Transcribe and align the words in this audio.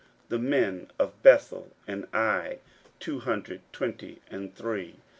16:007:032 0.29 0.29
The 0.29 0.39
men 0.39 0.91
of 0.97 1.21
Bethel 1.21 1.71
and 1.85 2.07
Ai, 2.11 2.57
an 3.07 3.19
hundred 3.19 3.61
twenty 3.71 4.19
and 4.31 4.55
three. 4.55 4.99